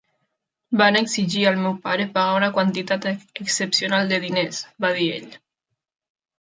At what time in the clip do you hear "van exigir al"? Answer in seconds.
0.81-1.59